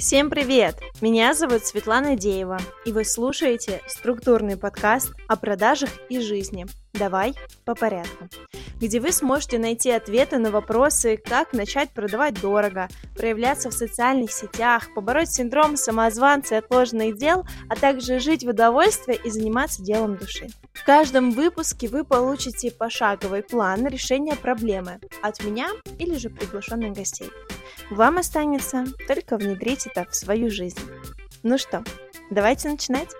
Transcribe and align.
Всем 0.00 0.30
привет! 0.30 0.76
Меня 1.02 1.34
зовут 1.34 1.66
Светлана 1.66 2.16
Деева, 2.16 2.58
и 2.86 2.92
вы 2.92 3.04
слушаете 3.04 3.82
структурный 3.86 4.56
подкаст 4.56 5.12
о 5.28 5.36
продажах 5.36 5.90
и 6.08 6.20
жизни. 6.20 6.64
Давай 6.94 7.34
по 7.66 7.74
порядку. 7.74 8.30
Где 8.80 8.98
вы 8.98 9.12
сможете 9.12 9.58
найти 9.58 9.90
ответы 9.90 10.38
на 10.38 10.50
вопросы, 10.50 11.18
как 11.18 11.52
начать 11.52 11.90
продавать 11.90 12.40
дорого, 12.40 12.88
проявляться 13.14 13.68
в 13.68 13.74
социальных 13.74 14.32
сетях, 14.32 14.88
побороть 14.94 15.34
синдром 15.34 15.76
самозванца 15.76 16.54
и 16.54 16.58
отложенных 16.58 17.18
дел, 17.18 17.44
а 17.68 17.76
также 17.76 18.20
жить 18.20 18.42
в 18.42 18.48
удовольствии 18.48 19.20
и 19.22 19.28
заниматься 19.28 19.82
делом 19.82 20.16
души. 20.16 20.46
Каждом 20.92 21.30
выпуске 21.30 21.86
вы 21.86 22.02
получите 22.02 22.72
пошаговый 22.72 23.44
план 23.44 23.86
решения 23.86 24.34
проблемы 24.34 24.98
от 25.22 25.40
меня 25.44 25.68
или 26.00 26.16
же 26.16 26.30
приглашенных 26.30 26.94
гостей. 26.94 27.30
Вам 27.92 28.18
останется 28.18 28.86
только 29.06 29.36
внедрить 29.36 29.86
это 29.86 30.04
в 30.10 30.16
свою 30.16 30.50
жизнь. 30.50 30.80
Ну 31.44 31.58
что, 31.58 31.84
давайте 32.28 32.70
начинать. 32.70 33.10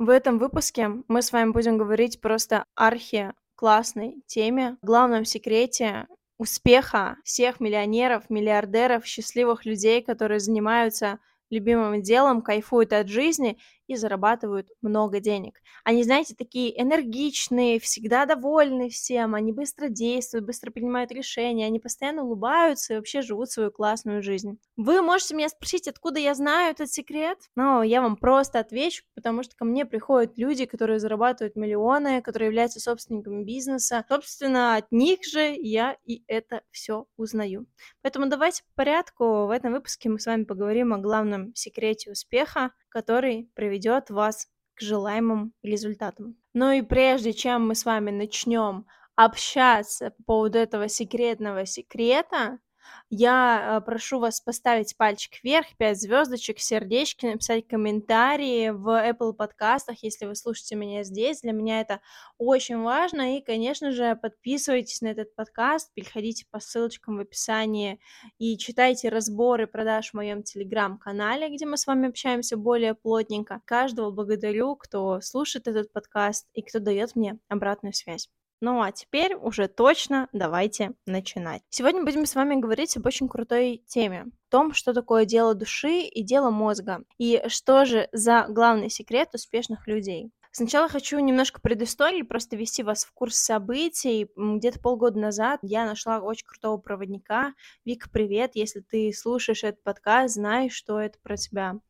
В 0.00 0.08
этом 0.08 0.40
выпуске 0.40 0.90
мы 1.06 1.22
с 1.22 1.30
вами 1.30 1.52
будем 1.52 1.78
говорить 1.78 2.20
просто 2.20 2.64
архи 2.74 3.32
классной 3.54 4.16
теме, 4.26 4.76
главном 4.82 5.24
секрете 5.24 6.08
успеха 6.36 7.16
всех 7.22 7.60
миллионеров, 7.60 8.28
миллиардеров, 8.28 9.06
счастливых 9.06 9.64
людей, 9.66 10.02
которые 10.02 10.40
занимаются 10.40 11.20
любимым 11.48 12.02
делом, 12.02 12.42
кайфуют 12.42 12.92
от 12.92 13.06
жизни 13.06 13.56
и 13.86 13.96
зарабатывают 13.96 14.68
много 14.82 15.20
денег. 15.20 15.60
Они, 15.84 16.02
знаете, 16.04 16.34
такие 16.36 16.80
энергичные, 16.80 17.80
всегда 17.80 18.26
довольны 18.26 18.88
всем, 18.88 19.34
они 19.34 19.52
быстро 19.52 19.88
действуют, 19.88 20.46
быстро 20.46 20.70
принимают 20.70 21.12
решения, 21.12 21.66
они 21.66 21.80
постоянно 21.80 22.24
улыбаются 22.24 22.94
и 22.94 22.96
вообще 22.96 23.22
живут 23.22 23.50
свою 23.50 23.70
классную 23.70 24.22
жизнь. 24.22 24.58
Вы 24.76 25.02
можете 25.02 25.34
меня 25.34 25.48
спросить, 25.48 25.88
откуда 25.88 26.18
я 26.18 26.34
знаю 26.34 26.72
этот 26.72 26.90
секрет? 26.90 27.38
Но 27.56 27.82
я 27.82 28.00
вам 28.00 28.16
просто 28.16 28.58
отвечу, 28.58 29.04
потому 29.14 29.42
что 29.42 29.56
ко 29.56 29.64
мне 29.64 29.84
приходят 29.84 30.38
люди, 30.38 30.64
которые 30.66 30.98
зарабатывают 30.98 31.56
миллионы, 31.56 32.22
которые 32.22 32.46
являются 32.46 32.80
собственниками 32.80 33.44
бизнеса. 33.44 34.04
Собственно, 34.08 34.76
от 34.76 34.90
них 34.90 35.24
же 35.24 35.54
я 35.56 35.96
и 36.04 36.22
это 36.26 36.62
все 36.70 37.06
узнаю. 37.16 37.66
Поэтому 38.02 38.26
давайте 38.26 38.62
по 38.62 38.70
порядку. 38.76 39.46
В 39.46 39.50
этом 39.50 39.72
выпуске 39.72 40.08
мы 40.08 40.18
с 40.18 40.26
вами 40.26 40.44
поговорим 40.44 40.92
о 40.92 40.98
главном 40.98 41.54
секрете 41.54 42.10
успеха, 42.10 42.72
который 42.94 43.50
приведет 43.54 44.10
вас 44.10 44.48
к 44.74 44.80
желаемым 44.80 45.52
результатам. 45.62 46.36
Но 46.54 46.72
и 46.72 46.82
прежде 46.82 47.34
чем 47.34 47.68
мы 47.68 47.74
с 47.74 47.84
вами 47.84 48.10
начнем 48.10 48.86
общаться 49.16 50.12
по 50.12 50.22
поводу 50.24 50.58
этого 50.58 50.88
секретного 50.88 51.66
секрета, 51.66 52.60
я 53.10 53.78
э, 53.78 53.84
прошу 53.84 54.18
вас 54.18 54.40
поставить 54.40 54.96
пальчик 54.96 55.32
вверх, 55.42 55.66
5 55.78 56.00
звездочек, 56.00 56.58
сердечки, 56.60 57.26
написать 57.26 57.66
комментарии 57.66 58.70
в 58.70 58.88
Apple 58.88 59.32
подкастах, 59.32 60.02
если 60.02 60.26
вы 60.26 60.34
слушаете 60.34 60.76
меня 60.76 61.04
здесь. 61.04 61.40
Для 61.40 61.52
меня 61.52 61.80
это 61.80 62.00
очень 62.38 62.78
важно. 62.82 63.36
И, 63.36 63.42
конечно 63.42 63.92
же, 63.92 64.16
подписывайтесь 64.16 65.00
на 65.00 65.08
этот 65.08 65.34
подкаст, 65.34 65.92
переходите 65.94 66.46
по 66.50 66.60
ссылочкам 66.60 67.16
в 67.16 67.20
описании 67.20 68.00
и 68.38 68.56
читайте 68.58 69.08
разборы 69.08 69.66
продаж 69.66 70.10
в 70.10 70.14
моем 70.14 70.42
телеграм-канале, 70.42 71.48
где 71.54 71.66
мы 71.66 71.76
с 71.76 71.86
вами 71.86 72.08
общаемся 72.08 72.56
более 72.56 72.94
плотненько. 72.94 73.60
Каждого 73.64 74.10
благодарю, 74.10 74.76
кто 74.76 75.20
слушает 75.20 75.68
этот 75.68 75.92
подкаст 75.92 76.46
и 76.54 76.62
кто 76.62 76.78
дает 76.78 77.16
мне 77.16 77.38
обратную 77.48 77.92
связь. 77.92 78.28
Ну 78.60 78.80
а 78.80 78.92
теперь 78.92 79.34
уже 79.34 79.68
точно 79.68 80.28
давайте 80.32 80.92
начинать. 81.06 81.62
Сегодня 81.70 82.04
будем 82.04 82.26
с 82.26 82.34
вами 82.34 82.60
говорить 82.60 82.96
об 82.96 83.06
очень 83.06 83.28
крутой 83.28 83.82
теме. 83.86 84.26
В 84.48 84.50
том, 84.50 84.72
что 84.72 84.94
такое 84.94 85.24
дело 85.24 85.54
души 85.54 86.00
и 86.02 86.22
дело 86.22 86.50
мозга. 86.50 87.04
И 87.18 87.42
что 87.48 87.84
же 87.84 88.08
за 88.12 88.46
главный 88.48 88.90
секрет 88.90 89.30
успешных 89.34 89.86
людей. 89.86 90.30
Сначала 90.56 90.88
хочу 90.88 91.18
немножко 91.18 91.60
предыстории, 91.60 92.22
просто 92.22 92.54
ввести 92.54 92.84
вас 92.84 93.04
в 93.04 93.12
курс 93.12 93.34
событий. 93.34 94.28
Где-то 94.36 94.78
полгода 94.78 95.18
назад 95.18 95.58
я 95.62 95.84
нашла 95.84 96.20
очень 96.20 96.46
крутого 96.46 96.76
проводника. 96.76 97.54
Вика, 97.84 98.08
привет, 98.08 98.52
если 98.54 98.78
ты 98.78 99.12
слушаешь 99.12 99.64
этот 99.64 99.82
подкаст, 99.82 100.34
знаешь, 100.34 100.72
что 100.72 101.00
это 101.00 101.18
про 101.24 101.36
тебя. 101.36 101.80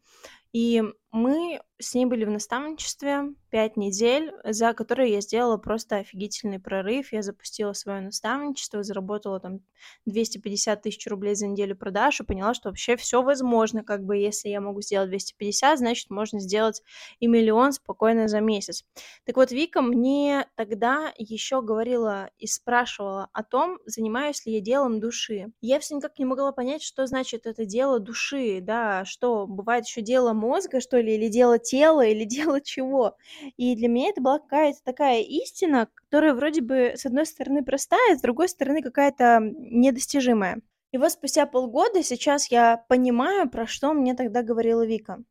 И 0.55 0.83
мы 1.15 1.61
с 1.79 1.95
ней 1.95 2.07
были 2.07 2.25
в 2.25 2.31
наставничестве 2.31 3.35
пять 3.51 3.77
недель, 3.77 4.33
за 4.43 4.73
которые 4.73 5.13
я 5.13 5.21
сделала 5.21 5.59
просто 5.59 5.99
офигительный 5.99 6.59
прорыв. 6.59 7.13
Я 7.13 7.23
запустила 7.23 7.73
свое 7.73 8.01
наставничество, 8.01 8.83
заработала 8.83 9.39
там 9.39 9.61
250 10.07 10.83
тысяч 10.83 11.07
рублей 11.07 11.37
за 11.37 11.47
неделю 11.47 11.77
продаж 11.77 12.21
и 12.21 12.25
поняла, 12.25 12.53
что 12.53 12.69
вообще 12.69 12.97
все 12.97 13.23
возможно. 13.23 13.85
Как 13.85 14.05
бы 14.05 14.17
если 14.17 14.49
я 14.49 14.61
могу 14.61 14.81
сделать 14.83 15.09
250, 15.09 15.79
значит 15.79 16.11
можно 16.11 16.41
сделать 16.41 16.83
и 17.21 17.29
миллион 17.29 17.73
спокойно 17.73 18.27
за 18.27 18.41
месяц. 18.41 18.85
Так 19.25 19.37
вот, 19.37 19.53
Вика 19.53 19.83
мне 19.83 20.49
тогда 20.57 21.13
еще 21.17 21.63
говорила 21.63 22.29
и 22.39 22.49
спрашивала 22.49 23.29
о 23.33 23.45
том, 23.45 23.79
занимаюсь 23.87 24.45
ли 24.47 24.55
я 24.55 24.61
делом 24.61 24.99
души. 24.99 25.53
Я 25.61 25.79
все 25.79 25.95
никак 25.95 26.19
не 26.19 26.25
могла 26.25 26.51
понять, 26.51 26.83
что 26.83 27.07
значит 27.07 27.47
это 27.47 27.65
дело 27.65 28.01
души, 28.01 28.59
да, 28.61 29.05
что 29.05 29.47
бывает 29.47 29.87
еще 29.87 30.01
дело 30.01 30.33
мозга, 30.33 30.81
что 30.81 31.03
ли, 31.04 31.15
или 31.15 31.28
дело 31.28 31.59
тела, 31.59 32.06
или 32.06 32.25
дело 32.25 32.60
чего. 32.60 33.16
И 33.56 33.76
для 33.76 33.88
меня 33.88 34.10
это 34.10 34.20
была 34.20 34.38
какая-то 34.38 34.78
такая 34.84 35.22
истина, 35.22 35.88
которая 35.94 36.34
вроде 36.34 36.60
бы 36.60 36.94
с 36.97 37.06
одной 37.06 37.26
стороны 37.26 37.65
простая, 37.65 38.16
с 38.16 38.20
другой 38.20 38.48
стороны 38.48 38.82
какая-то 38.82 39.41
недостижимая. 39.41 40.60
И 40.92 40.98
вот 40.98 41.10
спустя 41.12 41.47
полгода 41.47 42.03
сейчас 42.03 42.50
я 42.50 42.84
понимаю, 42.88 43.50
про 43.50 43.66
что 43.66 43.92
мне 43.92 44.15
тогда 44.15 44.42
говорила 44.42 44.87
Вика. 44.87 45.22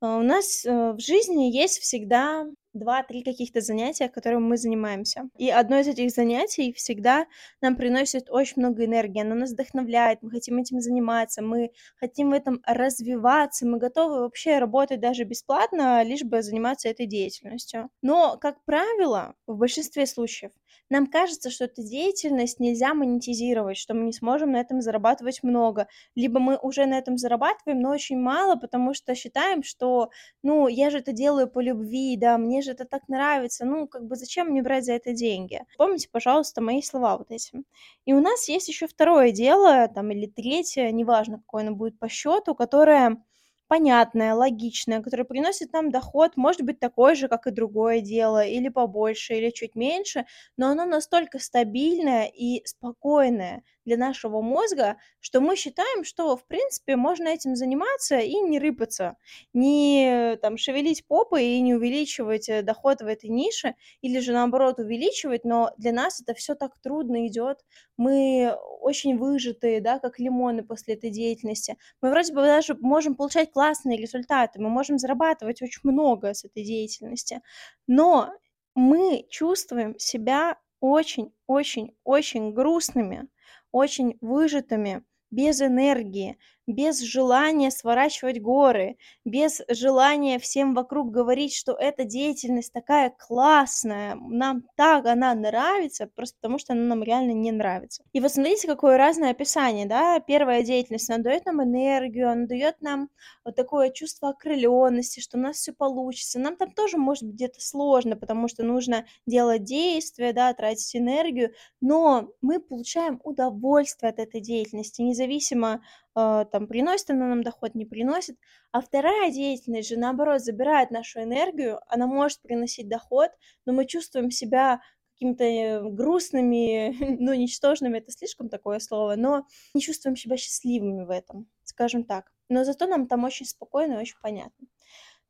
А, 0.00 0.18
у 0.18 0.22
нас 0.22 0.64
э, 0.64 0.92
в 0.92 1.00
жизни 1.00 1.44
есть 1.44 1.80
всегда 1.80 2.46
два-три 2.78 3.22
каких-то 3.22 3.60
занятия, 3.60 4.08
которым 4.08 4.44
мы 4.44 4.56
занимаемся. 4.56 5.28
И 5.36 5.50
одно 5.50 5.78
из 5.78 5.88
этих 5.88 6.10
занятий 6.10 6.72
всегда 6.72 7.26
нам 7.60 7.76
приносит 7.76 8.30
очень 8.30 8.62
много 8.62 8.84
энергии, 8.84 9.20
оно 9.20 9.34
нас 9.34 9.52
вдохновляет, 9.52 10.22
мы 10.22 10.30
хотим 10.30 10.58
этим 10.58 10.80
заниматься, 10.80 11.42
мы 11.42 11.70
хотим 11.96 12.30
в 12.30 12.32
этом 12.32 12.60
развиваться, 12.66 13.66
мы 13.66 13.78
готовы 13.78 14.20
вообще 14.20 14.58
работать 14.58 15.00
даже 15.00 15.24
бесплатно, 15.24 16.02
лишь 16.02 16.24
бы 16.24 16.42
заниматься 16.42 16.88
этой 16.88 17.06
деятельностью. 17.06 17.90
Но, 18.02 18.36
как 18.38 18.64
правило, 18.64 19.34
в 19.46 19.56
большинстве 19.56 20.06
случаев 20.06 20.52
нам 20.90 21.06
кажется, 21.06 21.50
что 21.50 21.64
эту 21.64 21.82
деятельность 21.82 22.60
нельзя 22.60 22.94
монетизировать, 22.94 23.76
что 23.76 23.94
мы 23.94 24.04
не 24.04 24.12
сможем 24.12 24.52
на 24.52 24.60
этом 24.60 24.80
зарабатывать 24.80 25.42
много, 25.42 25.88
либо 26.14 26.40
мы 26.40 26.56
уже 26.56 26.86
на 26.86 26.98
этом 26.98 27.18
зарабатываем, 27.18 27.80
но 27.80 27.90
очень 27.90 28.18
мало, 28.18 28.56
потому 28.56 28.94
что 28.94 29.14
считаем, 29.14 29.62
что, 29.62 30.10
ну, 30.42 30.68
я 30.68 30.90
же 30.90 30.98
это 30.98 31.12
делаю 31.12 31.48
по 31.48 31.60
любви, 31.60 32.16
да, 32.16 32.38
мне 32.38 32.62
же 32.62 32.72
это 32.72 32.84
так 32.84 33.08
нравится, 33.08 33.64
ну, 33.64 33.86
как 33.88 34.04
бы 34.06 34.16
зачем 34.16 34.48
мне 34.48 34.62
брать 34.62 34.84
за 34.84 34.92
это 34.94 35.12
деньги? 35.12 35.62
Помните, 35.76 36.08
пожалуйста, 36.10 36.60
мои 36.60 36.82
слова 36.82 37.16
вот 37.18 37.30
эти. 37.30 37.62
И 38.04 38.12
у 38.12 38.20
нас 38.20 38.48
есть 38.48 38.68
еще 38.68 38.86
второе 38.86 39.32
дело, 39.32 39.88
там, 39.88 40.10
или 40.10 40.26
третье, 40.26 40.90
неважно, 40.90 41.38
какое 41.38 41.62
оно 41.62 41.74
будет 41.74 41.98
по 41.98 42.08
счету, 42.08 42.54
которое 42.54 43.22
понятное, 43.68 44.34
логичное, 44.34 45.00
которое 45.02 45.24
приносит 45.24 45.72
нам 45.72 45.90
доход, 45.90 46.36
может 46.36 46.62
быть 46.62 46.78
такой 46.80 47.14
же, 47.16 47.28
как 47.28 47.46
и 47.46 47.50
другое 47.50 48.00
дело, 48.00 48.44
или 48.44 48.68
побольше, 48.68 49.34
или 49.34 49.50
чуть 49.50 49.74
меньше, 49.74 50.26
но 50.56 50.68
оно 50.68 50.84
настолько 50.84 51.38
стабильное 51.38 52.26
и 52.26 52.64
спокойное 52.66 53.62
для 53.86 53.96
нашего 53.96 54.42
мозга, 54.42 54.98
что 55.20 55.40
мы 55.40 55.56
считаем, 55.56 56.04
что, 56.04 56.36
в 56.36 56.44
принципе, 56.46 56.96
можно 56.96 57.28
этим 57.28 57.56
заниматься 57.56 58.18
и 58.18 58.34
не 58.34 58.58
рыпаться, 58.58 59.16
не 59.54 60.36
там 60.42 60.58
шевелить 60.58 61.06
попой 61.06 61.46
и 61.46 61.60
не 61.60 61.74
увеличивать 61.74 62.48
э, 62.48 62.62
доход 62.62 63.00
в 63.00 63.06
этой 63.06 63.30
нише, 63.30 63.74
или 64.02 64.18
же 64.18 64.32
наоборот 64.32 64.78
увеличивать, 64.78 65.44
но 65.44 65.70
для 65.78 65.92
нас 65.92 66.20
это 66.20 66.34
все 66.34 66.54
так 66.54 66.78
трудно 66.82 67.26
идет, 67.28 67.64
мы 67.96 68.54
очень 68.80 69.16
выжатые, 69.16 69.80
да, 69.80 69.98
как 69.98 70.18
лимоны 70.18 70.64
после 70.64 70.94
этой 70.94 71.10
деятельности. 71.10 71.76
Мы 72.02 72.10
вроде 72.10 72.34
бы 72.34 72.42
даже 72.42 72.74
можем 72.80 73.14
получать 73.14 73.52
классные 73.52 73.96
результаты, 73.96 74.60
мы 74.60 74.68
можем 74.68 74.98
зарабатывать 74.98 75.62
очень 75.62 75.80
много 75.84 76.34
с 76.34 76.44
этой 76.44 76.64
деятельности, 76.64 77.40
но 77.86 78.32
мы 78.74 79.26
чувствуем 79.30 79.98
себя 79.98 80.58
очень-очень-очень 80.80 82.52
грустными, 82.52 83.28
очень 83.76 84.16
выжатыми, 84.22 85.02
без 85.30 85.60
энергии, 85.60 86.38
без 86.66 87.00
желания 87.00 87.70
сворачивать 87.70 88.40
горы, 88.40 88.96
без 89.24 89.62
желания 89.68 90.38
всем 90.38 90.74
вокруг 90.74 91.10
говорить, 91.10 91.54
что 91.54 91.72
эта 91.72 92.04
деятельность 92.04 92.72
такая 92.72 93.10
классная, 93.10 94.16
нам 94.16 94.64
так 94.76 95.06
она 95.06 95.34
нравится, 95.34 96.08
просто 96.14 96.36
потому 96.40 96.58
что 96.58 96.72
она 96.72 96.82
нам 96.82 97.02
реально 97.02 97.32
не 97.32 97.52
нравится. 97.52 98.02
И 98.12 98.20
вот 98.20 98.32
смотрите, 98.32 98.66
какое 98.66 98.96
разное 98.96 99.30
описание, 99.30 99.86
да, 99.86 100.20
первая 100.20 100.62
деятельность, 100.62 101.08
она 101.10 101.22
дает 101.22 101.46
нам 101.46 101.62
энергию, 101.62 102.30
она 102.30 102.46
дает 102.46 102.80
нам 102.80 103.10
вот 103.44 103.54
такое 103.56 103.90
чувство 103.90 104.30
окрыленности, 104.30 105.20
что 105.20 105.38
у 105.38 105.40
нас 105.40 105.56
все 105.56 105.72
получится. 105.72 106.38
Нам 106.38 106.56
там 106.56 106.72
тоже 106.72 106.98
может 106.98 107.24
быть 107.24 107.34
где-то 107.34 107.60
сложно, 107.60 108.16
потому 108.16 108.48
что 108.48 108.62
нужно 108.62 109.06
делать 109.26 109.64
действия, 109.64 110.32
да, 110.32 110.52
тратить 110.54 110.96
энергию, 110.96 111.52
но 111.80 112.30
мы 112.40 112.60
получаем 112.60 113.20
удовольствие 113.24 114.10
от 114.10 114.18
этой 114.18 114.40
деятельности, 114.40 115.02
независимо 115.02 115.82
там 116.16 116.66
приносит 116.66 117.10
она 117.10 117.26
нам 117.28 117.42
доход, 117.42 117.74
не 117.74 117.84
приносит. 117.84 118.38
А 118.72 118.80
вторая 118.80 119.30
деятельность 119.30 119.88
же, 119.88 119.98
наоборот, 119.98 120.40
забирает 120.40 120.90
нашу 120.90 121.22
энергию, 121.22 121.80
она 121.88 122.06
может 122.06 122.40
приносить 122.40 122.88
доход, 122.88 123.30
но 123.66 123.74
мы 123.74 123.84
чувствуем 123.86 124.30
себя 124.30 124.80
какими-то 125.12 125.44
э, 125.44 125.82
грустными, 125.90 126.94
ну, 127.20 127.34
ничтожными, 127.34 127.98
это 127.98 128.12
слишком 128.12 128.48
такое 128.48 128.78
слово, 128.78 129.16
но 129.16 129.46
не 129.74 129.82
чувствуем 129.82 130.16
себя 130.16 130.36
счастливыми 130.38 131.04
в 131.04 131.10
этом, 131.10 131.48
скажем 131.64 132.04
так. 132.04 132.32
Но 132.48 132.64
зато 132.64 132.86
нам 132.86 133.06
там 133.06 133.24
очень 133.24 133.46
спокойно 133.46 133.94
и 133.94 134.00
очень 134.00 134.16
понятно. 134.22 134.68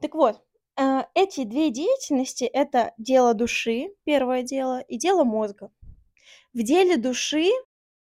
Так 0.01 0.15
вот, 0.15 0.41
э, 0.77 1.03
эти 1.15 1.43
две 1.43 1.71
деятельности— 1.71 2.45
это 2.53 2.93
дело 2.97 3.35
души, 3.35 3.89
первое 4.05 4.43
дело, 4.43 4.81
и 4.83 4.99
дело 4.99 5.25
мозга. 5.25 5.73
В 6.53 6.63
деле 6.63 6.97
души 6.97 7.51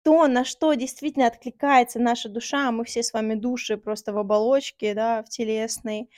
то, 0.06 0.28
на 0.28 0.44
что 0.44 0.74
действительно 0.74 1.26
откликается 1.26 1.98
наша 1.98 2.28
душа, 2.28 2.70
мы 2.70 2.84
все 2.84 3.02
с 3.02 3.12
вами 3.12 3.34
души 3.34 3.76
просто 3.76 4.12
в 4.12 4.18
оболочке, 4.18 4.94
да, 4.94 5.24
в 5.24 5.28
телесной, 5.28 6.08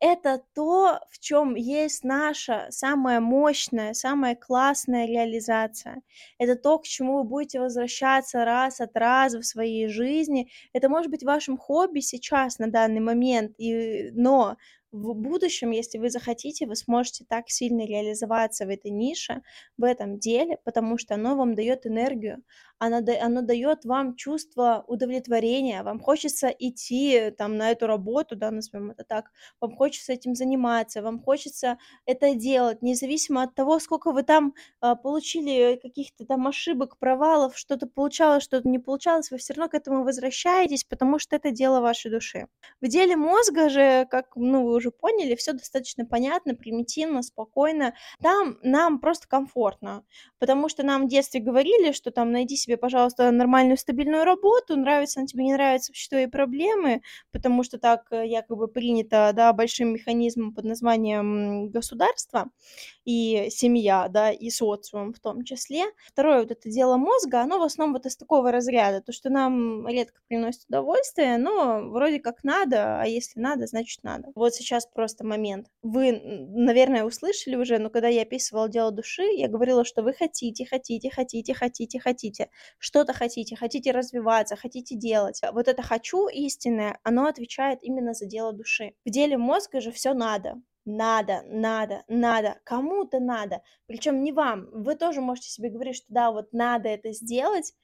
это 0.00 0.42
то, 0.54 0.98
в 1.10 1.18
чем 1.18 1.54
есть 1.54 2.04
наша 2.04 2.68
самая 2.70 3.20
мощная, 3.20 3.92
самая 3.92 4.34
классная 4.34 5.06
реализация. 5.06 6.00
Это 6.38 6.56
то, 6.56 6.78
к 6.78 6.84
чему 6.84 7.18
вы 7.18 7.24
будете 7.24 7.60
возвращаться 7.60 8.46
раз 8.46 8.80
от 8.80 8.96
раза 8.96 9.40
в 9.42 9.44
своей 9.44 9.88
жизни. 9.88 10.50
Это 10.72 10.88
может 10.88 11.10
быть 11.10 11.22
вашим 11.22 11.58
хобби 11.58 12.00
сейчас, 12.00 12.58
на 12.58 12.68
данный 12.70 13.00
момент, 13.00 13.52
и, 13.58 14.08
но 14.12 14.56
в 14.94 15.14
будущем, 15.14 15.72
если 15.72 15.98
вы 15.98 16.08
захотите, 16.08 16.66
вы 16.66 16.76
сможете 16.76 17.24
так 17.28 17.50
сильно 17.50 17.84
реализоваться 17.84 18.64
в 18.64 18.68
этой 18.68 18.92
нише, 18.92 19.42
в 19.76 19.84
этом 19.84 20.18
деле, 20.18 20.58
потому 20.64 20.98
что 20.98 21.14
оно 21.14 21.36
вам 21.36 21.54
дает 21.54 21.84
энергию, 21.86 22.42
оно, 22.78 22.98
оно 23.20 23.42
дает 23.42 23.84
вам 23.84 24.14
чувство 24.14 24.84
удовлетворения, 24.86 25.82
вам 25.82 25.98
хочется 25.98 26.48
идти 26.48 27.30
там 27.36 27.56
на 27.56 27.70
эту 27.72 27.86
работу, 27.86 28.36
да, 28.36 28.50
назовем 28.50 28.92
это 28.92 29.04
так, 29.04 29.30
вам 29.60 29.74
хочется 29.74 30.12
этим 30.12 30.34
заниматься, 30.34 31.02
вам 31.02 31.20
хочется 31.20 31.78
это 32.06 32.34
делать, 32.34 32.82
независимо 32.82 33.42
от 33.42 33.54
того, 33.54 33.80
сколько 33.80 34.12
вы 34.12 34.22
там 34.22 34.54
а, 34.80 34.94
получили 34.94 35.78
каких-то 35.82 36.24
там 36.24 36.46
ошибок, 36.46 36.98
провалов, 36.98 37.58
что-то 37.58 37.86
получалось, 37.86 38.44
что-то 38.44 38.68
не 38.68 38.78
получалось, 38.78 39.30
вы 39.32 39.38
все 39.38 39.54
равно 39.54 39.68
к 39.68 39.74
этому 39.74 40.04
возвращаетесь, 40.04 40.84
потому 40.84 41.18
что 41.18 41.34
это 41.34 41.50
дело 41.50 41.80
вашей 41.80 42.10
души. 42.10 42.46
В 42.80 42.86
деле 42.86 43.16
мозга 43.16 43.68
же, 43.68 44.06
как 44.10 44.36
ну, 44.36 44.64
вы 44.64 44.74
уже 44.74 44.83
поняли, 44.90 45.34
все 45.34 45.52
достаточно 45.52 46.06
понятно, 46.06 46.54
примитивно, 46.54 47.22
спокойно. 47.22 47.94
Там 48.22 48.58
нам 48.62 48.98
просто 49.00 49.28
комфортно, 49.28 50.04
потому 50.38 50.68
что 50.68 50.82
нам 50.82 51.06
в 51.06 51.08
детстве 51.08 51.40
говорили, 51.40 51.92
что 51.92 52.10
там 52.10 52.32
найди 52.32 52.56
себе, 52.56 52.76
пожалуйста, 52.76 53.30
нормальную 53.30 53.76
стабильную 53.76 54.24
работу, 54.24 54.76
нравится 54.76 55.20
она 55.20 55.26
тебе, 55.26 55.44
не 55.44 55.52
нравится, 55.52 55.92
вообще 55.92 56.08
твои 56.08 56.26
проблемы, 56.26 57.02
потому 57.32 57.62
что 57.62 57.78
так 57.78 58.06
э, 58.10 58.26
якобы 58.26 58.68
принято, 58.68 59.32
да, 59.34 59.52
большим 59.52 59.94
механизмом 59.94 60.54
под 60.54 60.64
названием 60.64 61.70
государство 61.70 62.50
и 63.04 63.48
семья, 63.50 64.08
да, 64.08 64.30
и 64.30 64.50
социум 64.50 65.12
в 65.12 65.20
том 65.20 65.44
числе. 65.44 65.84
Второе 66.06 66.40
вот 66.40 66.50
это 66.50 66.70
дело 66.70 66.96
мозга, 66.96 67.40
оно 67.40 67.58
в 67.58 67.62
основном 67.62 67.94
вот 67.94 68.06
из 68.06 68.16
такого 68.16 68.50
разряда, 68.50 69.00
то, 69.00 69.12
что 69.12 69.30
нам 69.30 69.86
редко 69.86 70.20
приносит 70.28 70.64
удовольствие, 70.68 71.38
но 71.38 71.88
вроде 71.90 72.18
как 72.18 72.44
надо, 72.44 73.00
а 73.00 73.06
если 73.06 73.40
надо, 73.40 73.66
значит 73.66 74.02
надо. 74.02 74.28
Вот 74.34 74.54
сейчас 74.54 74.86
просто 74.86 75.24
момент. 75.24 75.68
Вы, 75.82 76.12
наверное, 76.22 77.04
услышали 77.04 77.56
уже, 77.56 77.78
но 77.78 77.90
когда 77.90 78.08
я 78.08 78.22
описывала 78.22 78.68
дело 78.68 78.90
души, 78.90 79.22
я 79.22 79.48
говорила, 79.48 79.84
что 79.84 80.02
вы 80.02 80.12
хотите, 80.12 80.66
хотите, 80.66 81.10
хотите, 81.10 81.54
хотите, 81.54 82.00
хотите, 82.00 82.50
что-то 82.78 83.12
хотите, 83.12 83.56
хотите 83.56 83.92
развиваться, 83.92 84.56
хотите 84.56 84.96
делать. 84.96 85.40
Вот 85.52 85.68
это 85.68 85.82
«хочу» 85.82 86.28
истинное, 86.28 86.98
оно 87.02 87.26
отвечает 87.26 87.80
именно 87.82 88.14
за 88.14 88.26
дело 88.26 88.52
души. 88.52 88.94
В 89.04 89.10
деле 89.10 89.36
мозга 89.36 89.80
же 89.80 89.90
все 89.92 90.14
надо 90.14 90.56
надо, 90.84 91.42
надо, 91.46 92.04
надо, 92.08 92.60
кому-то 92.64 93.20
надо, 93.20 93.62
причем 93.86 94.22
не 94.22 94.32
вам. 94.32 94.68
Вы 94.72 94.94
тоже 94.96 95.20
можете 95.20 95.48
себе 95.48 95.70
говорить, 95.70 95.96
что 95.96 96.06
да, 96.08 96.30
вот 96.30 96.52
надо 96.52 96.88
это 96.88 97.12
сделать, 97.12 97.74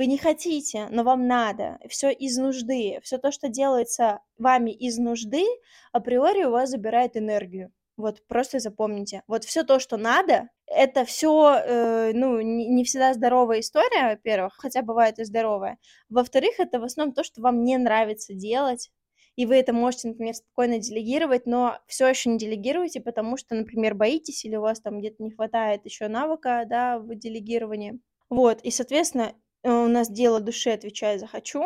вы 0.00 0.06
не 0.06 0.16
хотите, 0.16 0.88
но 0.90 1.04
вам 1.04 1.26
надо. 1.26 1.78
Все 1.86 2.10
из 2.10 2.38
нужды. 2.38 3.00
Все 3.02 3.18
то, 3.18 3.30
что 3.30 3.48
делается 3.50 4.20
вами 4.38 4.70
из 4.70 4.96
нужды, 4.96 5.44
априори 5.92 6.44
у 6.44 6.52
вас 6.52 6.70
забирает 6.70 7.18
энергию. 7.18 7.70
Вот 7.98 8.26
просто 8.26 8.60
запомните. 8.60 9.22
Вот 9.26 9.44
все 9.44 9.62
то, 9.62 9.78
что 9.78 9.98
надо, 9.98 10.48
это 10.64 11.04
все, 11.04 11.54
э, 11.54 12.12
ну, 12.14 12.40
не, 12.40 12.66
не 12.68 12.84
всегда 12.84 13.12
здоровая 13.12 13.60
история, 13.60 14.08
во-первых, 14.08 14.54
хотя 14.56 14.80
бывает 14.80 15.18
и 15.18 15.24
здоровая. 15.24 15.76
Во-вторых, 16.08 16.58
это 16.58 16.80
в 16.80 16.84
основном 16.84 17.14
то, 17.14 17.22
что 17.22 17.42
вам 17.42 17.62
не 17.62 17.76
нравится 17.76 18.32
делать, 18.32 18.90
и 19.36 19.46
вы 19.46 19.56
это 19.56 19.72
можете, 19.72 20.08
например, 20.08 20.34
спокойно 20.34 20.78
делегировать, 20.78 21.46
но 21.46 21.78
все 21.86 22.06
еще 22.08 22.30
не 22.30 22.38
делегируете, 22.38 23.00
потому 23.00 23.36
что, 23.36 23.54
например, 23.54 23.94
боитесь 23.94 24.44
или 24.44 24.56
у 24.56 24.62
вас 24.62 24.80
там 24.80 25.00
где-то 25.00 25.22
не 25.22 25.30
хватает 25.30 25.84
еще 25.84 26.08
навыка, 26.08 26.64
да, 26.68 26.98
в 26.98 27.14
делегировании. 27.14 28.00
Вот, 28.28 28.60
и, 28.62 28.70
соответственно, 28.70 29.32
э, 29.62 29.70
у 29.70 29.88
нас 29.88 30.10
дело 30.10 30.40
души 30.40 30.70
отвечает 30.70 31.20
за 31.20 31.26
«хочу», 31.26 31.64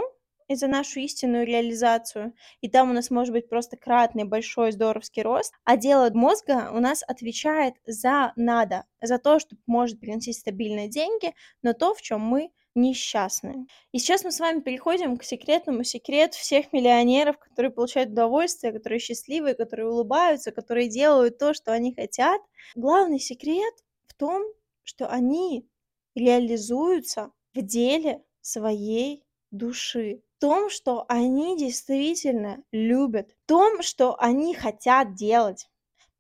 и 0.49 0.55
за 0.55 0.67
нашу 0.67 1.01
истинную 1.01 1.47
реализацию. 1.47 2.35
И 2.61 2.69
там 2.69 2.91
у 2.91 2.93
нас 2.93 3.11
может 3.11 3.33
быть 3.33 3.49
просто 3.49 3.77
кратный, 3.77 4.25
большой, 4.25 4.73
здоровский 4.73 5.23
рост. 5.23 5.55
А 5.65 5.77
дело 5.77 6.11
мозга 6.13 6.71
у 6.73 6.81
нас 6.81 7.03
отвечает 7.07 7.75
за 7.87 8.33
надо, 8.37 8.85
за 9.01 9.19
то, 9.19 9.39
что 9.39 9.57
может 9.67 10.01
приносить 10.01 10.39
стабильные 10.39 10.89
деньги, 10.89 11.35
но 11.63 11.73
то, 11.73 11.95
в 11.95 12.03
чем 12.03 12.21
мы 12.21 12.51
несчастны. 12.75 13.67
И 13.93 13.99
сейчас 13.99 14.25
мы 14.25 14.33
с 14.33 14.41
вами 14.41 14.61
переходим 14.61 15.17
к 15.17 15.25
секретному 15.25 15.85
секрету 15.85 16.37
всех 16.37 16.73
миллионеров, 16.73 17.39
которые 17.39 17.71
получают 17.71 18.11
удовольствие, 18.11 18.73
которые 18.73 18.99
счастливые, 18.99 19.55
которые 19.55 19.89
улыбаются, 19.89 20.53
которые 20.53 20.89
делают 20.89 21.39
то, 21.39 21.55
что 21.55 21.73
они 21.73 21.95
хотят. 21.95 22.41
Главный 22.75 23.21
секрет 23.21 23.75
в 24.07 24.15
том, 24.15 24.43
что 24.83 25.09
они 25.09 25.69
реализуются 26.15 27.33
в 27.55 27.63
деле 27.63 28.23
своей 28.41 29.25
души, 29.51 30.23
в 30.37 30.41
том, 30.41 30.69
что 30.69 31.05
они 31.09 31.57
действительно 31.57 32.63
любят, 32.73 33.31
в 33.31 33.49
том, 33.49 33.83
что 33.83 34.17
они 34.21 34.55
хотят 34.55 35.15
делать 35.15 35.69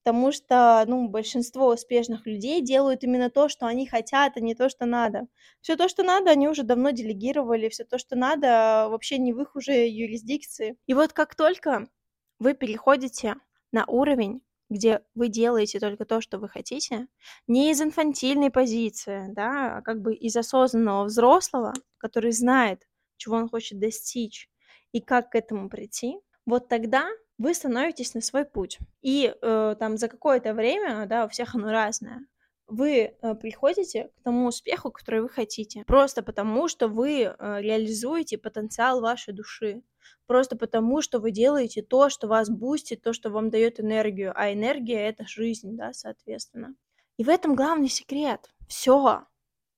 потому 0.04 0.32
что, 0.32 0.84
ну, 0.86 1.08
большинство 1.08 1.68
успешных 1.68 2.26
людей 2.26 2.60
делают 2.60 3.02
именно 3.04 3.30
то, 3.30 3.48
что 3.48 3.64
они 3.66 3.86
хотят, 3.86 4.36
а 4.36 4.40
не 4.40 4.54
то, 4.54 4.68
что 4.68 4.84
надо. 4.84 5.28
Все 5.62 5.76
то, 5.76 5.88
что 5.88 6.02
надо, 6.02 6.30
они 6.30 6.46
уже 6.46 6.62
давно 6.62 6.90
делегировали, 6.90 7.70
все 7.70 7.84
то, 7.84 7.96
что 7.96 8.14
надо, 8.14 8.88
вообще 8.90 9.16
не 9.16 9.32
в 9.32 9.40
их 9.40 9.56
уже 9.56 9.88
юрисдикции. 9.88 10.76
И 10.86 10.92
вот 10.92 11.14
как 11.14 11.34
только 11.34 11.88
вы 12.38 12.52
переходите 12.52 13.36
на 13.72 13.86
уровень, 13.86 14.42
где 14.68 15.00
вы 15.14 15.28
делаете 15.28 15.80
только 15.80 16.04
то, 16.04 16.20
что 16.20 16.38
вы 16.38 16.50
хотите, 16.50 17.06
не 17.46 17.70
из 17.70 17.80
инфантильной 17.80 18.50
позиции, 18.50 19.28
да, 19.30 19.78
а 19.78 19.82
как 19.82 20.02
бы 20.02 20.14
из 20.14 20.36
осознанного 20.36 21.04
взрослого, 21.04 21.72
который 21.96 22.32
знает, 22.32 22.86
чего 23.16 23.36
он 23.36 23.48
хочет 23.48 23.78
достичь 23.78 24.50
и 24.92 25.00
как 25.00 25.30
к 25.30 25.34
этому 25.34 25.70
прийти, 25.70 26.18
вот 26.44 26.68
тогда 26.68 27.08
вы 27.38 27.54
становитесь 27.54 28.14
на 28.14 28.20
свой 28.20 28.44
путь. 28.44 28.78
И 29.02 29.34
э, 29.40 29.76
там 29.78 29.96
за 29.96 30.08
какое-то 30.08 30.54
время, 30.54 31.06
да, 31.06 31.24
у 31.24 31.28
всех 31.28 31.54
оно 31.54 31.70
разное, 31.70 32.26
вы 32.66 32.90
э, 33.20 33.34
приходите 33.34 34.10
к 34.16 34.22
тому 34.22 34.46
успеху, 34.46 34.90
который 34.90 35.20
вы 35.22 35.28
хотите. 35.28 35.84
Просто 35.86 36.22
потому, 36.22 36.68
что 36.68 36.88
вы 36.88 37.22
э, 37.22 37.60
реализуете 37.60 38.38
потенциал 38.38 39.00
вашей 39.00 39.34
души. 39.34 39.82
Просто 40.26 40.56
потому, 40.56 41.02
что 41.02 41.18
вы 41.18 41.30
делаете 41.30 41.82
то, 41.82 42.08
что 42.08 42.28
вас 42.28 42.48
бустит, 42.48 43.02
то, 43.02 43.12
что 43.12 43.30
вам 43.30 43.50
дает 43.50 43.80
энергию. 43.80 44.32
А 44.34 44.52
энергия 44.52 45.08
это 45.08 45.26
жизнь, 45.26 45.76
да, 45.76 45.92
соответственно. 45.92 46.74
И 47.16 47.24
в 47.24 47.28
этом 47.28 47.54
главный 47.54 47.88
секрет. 47.88 48.50
Все 48.68 49.24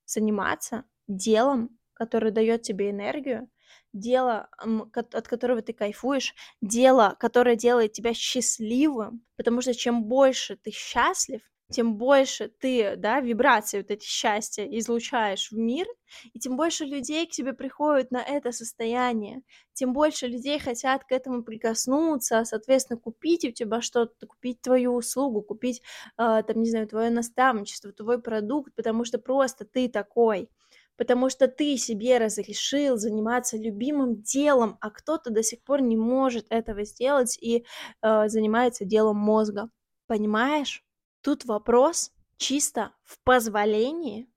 заниматься 0.05 0.85
делом, 1.09 1.77
который 1.93 2.31
дает 2.31 2.63
тебе 2.63 2.91
энергию, 2.91 3.49
дело, 3.93 4.49
от 4.95 5.29
которого 5.29 5.63
ты 5.63 5.73
кайфуешь, 5.73 6.35
дело, 6.61 7.17
которое 7.19 7.57
делает 7.57 7.93
тебя 7.93 8.15
счастливым, 8.15 9.25
потому 9.37 9.61
что 9.61 9.75
чем 9.75 10.05
больше 10.05 10.57
ты 10.57 10.71
счастлив, 10.71 11.41
тем 11.71 11.97
больше 11.97 12.49
ты, 12.61 12.95
да, 12.97 13.21
вибрации 13.21 13.79
вот 13.79 13.91
эти 13.91 14.05
счастья 14.07 14.65
излучаешь 14.65 15.51
в 15.51 15.57
мир, 15.59 15.87
и 16.33 16.39
тем 16.39 16.57
больше 16.57 16.85
людей 16.85 17.27
к 17.27 17.31
тебе 17.31 17.53
приходят 17.53 18.13
на 18.13 18.23
это 18.23 18.53
состояние, 18.53 19.43
тем 19.73 19.93
больше 19.93 20.29
людей 20.29 20.59
хотят 20.61 21.05
к 21.05 21.11
этому 21.13 21.43
прикоснуться, 21.43 22.45
соответственно, 22.45 22.99
купить 23.01 23.45
у 23.45 23.51
тебя 23.51 23.81
что-то, 23.81 24.27
купить 24.27 24.61
твою 24.63 24.95
услугу, 24.95 25.43
купить, 25.43 25.83
э, 26.19 26.43
там, 26.47 26.63
не 26.63 26.71
знаю, 26.71 26.87
твое 26.87 27.11
наставничество, 27.11 27.93
твой 27.93 28.21
продукт, 28.23 28.73
потому 28.77 29.05
что 29.05 29.19
просто 29.19 29.65
ты 29.65 29.89
такой 29.89 30.49
потому 30.97 31.31
что 31.31 31.49
ты 31.49 31.77
себе 31.77 32.19
разрешил 32.19 32.97
заниматься 32.97 33.57
любимым 33.57 34.23
делом, 34.23 34.79
а 34.81 34.91
кто-то 34.91 35.31
до 35.31 35.43
сих 35.43 35.63
пор 35.63 35.83
не 35.83 35.97
может 35.97 36.47
этого 36.51 36.85
сделать 36.85 37.39
и 37.41 37.65
э, 38.03 38.29
занимается 38.29 38.85
делом 38.85 39.17
мозга. 39.17 39.71
Понимаешь? 40.07 40.85
Тут 41.23 41.45
вопрос 41.45 42.13
чисто 42.37 42.93
в 43.05 43.19
позволении 43.25 44.29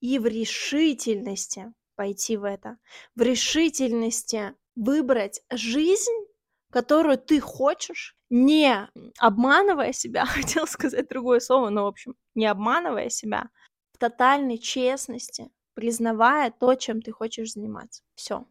и 0.00 0.18
в 0.18 0.26
решительности 0.26 1.72
пойти 1.96 2.36
в 2.36 2.44
это, 2.44 2.78
в 3.16 3.22
решительности 3.22 4.54
выбрать 4.76 5.42
жизнь, 5.50 6.26
которую 6.70 7.18
ты 7.18 7.40
хочешь, 7.40 8.16
не 8.30 8.88
обманывая 9.18 9.92
себя, 9.92 10.24
хотел 10.26 10.66
сказать 10.66 11.08
другое 11.08 11.40
слово, 11.40 11.70
но, 11.70 11.84
в 11.84 11.88
общем, 11.88 12.14
не 12.34 12.46
обманывая 12.46 13.08
себя, 13.08 13.50
в 13.92 13.98
тотальной 13.98 14.58
честности, 14.58 15.50
признавая 15.78 16.50
то, 16.50 16.74
чем 16.74 17.00
ты 17.00 17.12
хочешь 17.12 17.52
заниматься. 17.52 18.02
Все. 18.16 18.44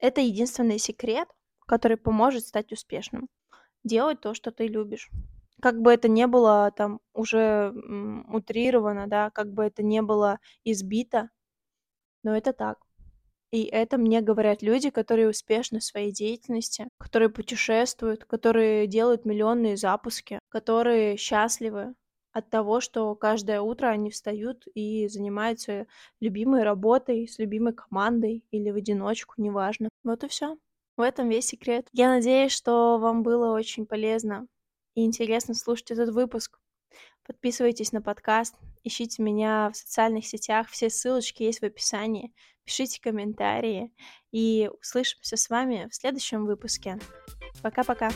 Это 0.00 0.20
единственный 0.20 0.78
секрет, 0.78 1.28
который 1.64 1.96
поможет 1.96 2.44
стать 2.44 2.72
успешным. 2.72 3.28
Делать 3.84 4.20
то, 4.20 4.34
что 4.34 4.50
ты 4.50 4.66
любишь. 4.66 5.10
Как 5.62 5.80
бы 5.80 5.92
это 5.92 6.08
не 6.08 6.26
было 6.26 6.72
там 6.76 6.98
уже 7.14 7.72
утрировано, 8.32 9.06
да, 9.06 9.30
как 9.30 9.52
бы 9.52 9.62
это 9.62 9.84
не 9.84 10.02
было 10.02 10.40
избито, 10.64 11.30
но 12.24 12.36
это 12.36 12.52
так. 12.52 12.78
И 13.52 13.62
это 13.62 13.96
мне 13.96 14.20
говорят 14.20 14.60
люди, 14.60 14.90
которые 14.90 15.28
успешны 15.28 15.78
в 15.78 15.84
своей 15.84 16.10
деятельности, 16.10 16.88
которые 16.98 17.28
путешествуют, 17.28 18.24
которые 18.24 18.88
делают 18.88 19.24
миллионные 19.24 19.76
запуски, 19.76 20.40
которые 20.48 21.16
счастливы 21.16 21.94
от 22.32 22.48
того, 22.50 22.80
что 22.80 23.14
каждое 23.14 23.60
утро 23.60 23.88
они 23.88 24.10
встают 24.10 24.66
и 24.74 25.08
занимаются 25.08 25.86
любимой 26.20 26.62
работой, 26.62 27.26
с 27.26 27.38
любимой 27.38 27.72
командой 27.72 28.44
или 28.50 28.70
в 28.70 28.76
одиночку, 28.76 29.34
неважно. 29.36 29.88
Вот 30.04 30.24
и 30.24 30.28
все. 30.28 30.56
В 30.96 31.02
этом 31.02 31.28
весь 31.28 31.46
секрет. 31.46 31.88
Я 31.92 32.08
надеюсь, 32.10 32.52
что 32.52 32.98
вам 32.98 33.22
было 33.22 33.54
очень 33.54 33.86
полезно 33.86 34.46
и 34.94 35.04
интересно 35.04 35.54
слушать 35.54 35.90
этот 35.90 36.10
выпуск. 36.10 36.58
Подписывайтесь 37.26 37.92
на 37.92 38.02
подкаст, 38.02 38.54
ищите 38.82 39.22
меня 39.22 39.70
в 39.70 39.76
социальных 39.76 40.26
сетях, 40.26 40.68
все 40.68 40.90
ссылочки 40.90 41.42
есть 41.42 41.60
в 41.60 41.64
описании, 41.64 42.34
пишите 42.64 43.00
комментарии 43.00 43.92
и 44.32 44.68
услышимся 44.80 45.36
с 45.36 45.48
вами 45.48 45.88
в 45.90 45.94
следующем 45.94 46.44
выпуске. 46.44 46.98
Пока-пока! 47.62 48.10